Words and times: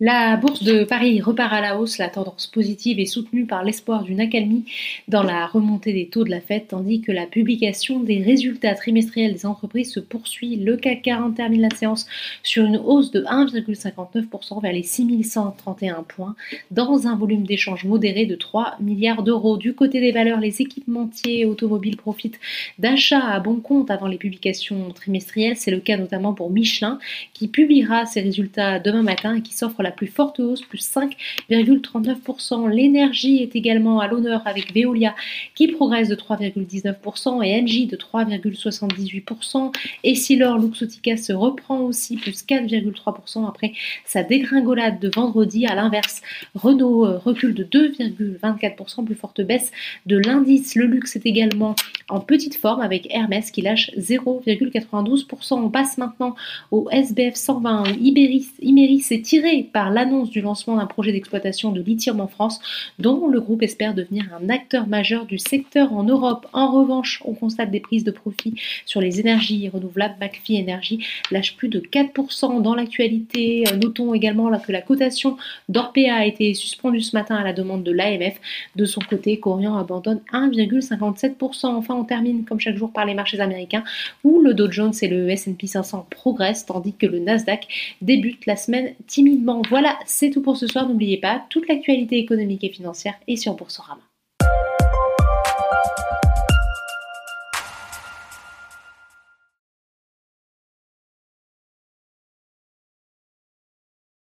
La 0.00 0.36
bourse 0.36 0.62
de 0.62 0.84
Paris 0.84 1.20
repart 1.20 1.52
à 1.52 1.60
la 1.60 1.76
hausse, 1.76 1.98
la 1.98 2.08
tendance 2.08 2.46
positive 2.46 3.00
est 3.00 3.06
soutenue 3.06 3.46
par 3.46 3.64
l'espoir 3.64 4.04
d'une 4.04 4.20
accalmie 4.20 4.64
dans 5.08 5.24
la 5.24 5.48
remontée 5.48 5.92
des 5.92 6.06
taux 6.06 6.22
de 6.22 6.30
la 6.30 6.40
Fed, 6.40 6.68
tandis 6.68 7.00
que 7.00 7.10
la 7.10 7.26
publication 7.26 7.98
des 7.98 8.22
résultats 8.22 8.76
trimestriels 8.76 9.32
des 9.32 9.44
entreprises 9.44 9.92
se 9.92 9.98
poursuit. 9.98 10.54
Le 10.54 10.76
CAC 10.76 11.02
40 11.02 11.34
termine 11.34 11.62
la 11.62 11.70
séance 11.70 12.06
sur 12.44 12.64
une 12.64 12.76
hausse 12.76 13.10
de 13.10 13.22
1,59% 13.22 14.62
vers 14.62 14.72
les 14.72 14.84
6131 14.84 16.04
points, 16.04 16.36
dans 16.70 17.08
un 17.08 17.16
volume 17.16 17.42
d'échange 17.42 17.84
modéré 17.84 18.24
de 18.24 18.36
3 18.36 18.76
milliards 18.78 19.24
d'euros. 19.24 19.56
Du 19.56 19.74
côté 19.74 20.00
des 20.00 20.12
valeurs, 20.12 20.38
les 20.38 20.62
équipementiers 20.62 21.44
automobiles 21.44 21.96
profitent 21.96 22.38
d'achats 22.78 23.26
à 23.26 23.40
bon 23.40 23.56
compte 23.56 23.90
avant 23.90 24.06
les 24.06 24.18
publications 24.18 24.92
trimestrielles. 24.92 25.56
C'est 25.56 25.72
le 25.72 25.80
cas 25.80 25.96
notamment 25.96 26.34
pour 26.34 26.50
Michelin, 26.50 27.00
qui 27.34 27.48
publiera 27.48 28.06
ses 28.06 28.20
résultats 28.20 28.78
demain 28.78 29.02
matin 29.02 29.34
et 29.34 29.42
qui 29.42 29.54
s'offre 29.54 29.82
la 29.82 29.87
la 29.88 29.92
plus 29.92 30.06
forte 30.06 30.38
hausse, 30.38 30.60
plus 30.60 30.86
5,39%. 30.86 32.68
L'énergie 32.68 33.42
est 33.42 33.56
également 33.56 34.00
à 34.00 34.06
l'honneur 34.06 34.42
avec 34.44 34.74
Veolia 34.74 35.14
qui 35.54 35.68
progresse 35.68 36.08
de 36.08 36.14
3,19% 36.14 37.42
et 37.42 37.58
Engie 37.58 37.86
de 37.86 37.96
3,78%. 37.96 39.74
Et 40.04 40.14
si 40.14 40.36
l'or 40.36 40.58
Luxotica 40.58 41.16
se 41.16 41.32
reprend 41.32 41.80
aussi, 41.80 42.16
plus 42.16 42.44
4,3% 42.44 43.48
après 43.48 43.72
sa 44.04 44.22
dégringolade 44.22 45.00
de 45.00 45.10
vendredi. 45.14 45.66
À 45.66 45.74
l'inverse, 45.74 46.20
Renault 46.54 47.06
euh, 47.06 47.18
recule 47.18 47.54
de 47.54 47.64
2,24%, 47.64 49.06
plus 49.06 49.14
forte 49.14 49.40
baisse 49.40 49.70
de 50.04 50.18
l'indice. 50.18 50.74
Le 50.74 50.84
luxe 50.84 51.16
est 51.16 51.24
également 51.24 51.74
en 52.10 52.20
petite 52.20 52.56
forme 52.56 52.82
avec 52.82 53.08
Hermès 53.10 53.50
qui 53.50 53.62
lâche 53.62 53.90
0,92%. 53.96 55.54
On 55.54 55.70
passe 55.70 55.96
maintenant 55.96 56.34
au 56.70 56.88
SBF 56.90 57.36
120 57.36 57.84
Iberis, 58.00 58.48
Imeris 58.60 59.06
est 59.10 59.24
tiré 59.24 59.68
par 59.72 59.77
l'annonce 59.86 60.30
du 60.30 60.40
lancement 60.40 60.76
d'un 60.76 60.86
projet 60.86 61.12
d'exploitation 61.12 61.72
de 61.72 61.80
lithium 61.80 62.20
en 62.20 62.28
France, 62.28 62.60
dont 62.98 63.28
le 63.28 63.40
groupe 63.40 63.62
espère 63.62 63.94
devenir 63.94 64.26
un 64.40 64.48
acteur 64.48 64.86
majeur 64.86 65.26
du 65.26 65.38
secteur 65.38 65.92
en 65.92 66.02
Europe. 66.02 66.46
En 66.52 66.70
revanche, 66.70 67.22
on 67.24 67.34
constate 67.34 67.70
des 67.70 67.80
prises 67.80 68.04
de 68.04 68.10
profit 68.10 68.54
sur 68.84 69.00
les 69.00 69.20
énergies 69.20 69.68
renouvelables. 69.68 70.16
McPhee 70.20 70.60
Energy 70.60 71.06
lâche 71.30 71.56
plus 71.56 71.68
de 71.68 71.80
4% 71.80 72.62
dans 72.62 72.74
l'actualité. 72.74 73.64
Notons 73.80 74.14
également 74.14 74.48
que 74.58 74.72
la 74.72 74.82
cotation 74.82 75.36
d'Orpea 75.68 76.10
a 76.12 76.24
été 76.24 76.54
suspendue 76.54 77.00
ce 77.00 77.14
matin 77.16 77.36
à 77.36 77.44
la 77.44 77.52
demande 77.52 77.82
de 77.82 77.92
l'AMF. 77.92 78.40
De 78.76 78.84
son 78.84 79.00
côté, 79.00 79.38
Corian 79.38 79.76
abandonne 79.76 80.20
1,57%. 80.32 81.66
Enfin, 81.66 81.94
on 81.94 82.04
termine 82.04 82.44
comme 82.44 82.60
chaque 82.60 82.76
jour 82.76 82.92
par 82.92 83.04
les 83.04 83.14
marchés 83.14 83.40
américains 83.40 83.84
où 84.24 84.40
le 84.40 84.54
Dow 84.54 84.70
Jones 84.70 84.94
et 85.02 85.08
le 85.08 85.28
S&P 85.30 85.66
500 85.66 86.06
progressent 86.10 86.66
tandis 86.66 86.94
que 86.94 87.06
le 87.06 87.18
Nasdaq 87.18 87.68
débute 88.00 88.46
la 88.46 88.56
semaine 88.56 88.94
timidement. 89.06 89.62
Voilà, 89.68 89.98
c'est 90.06 90.30
tout 90.30 90.40
pour 90.40 90.56
ce 90.56 90.66
soir. 90.66 90.88
N'oubliez 90.88 91.18
pas, 91.18 91.44
toute 91.50 91.68
l'actualité 91.68 92.16
économique 92.16 92.64
et 92.64 92.70
financière 92.70 93.14
est 93.26 93.36
sur 93.36 93.54
Boursorama. 93.54 94.00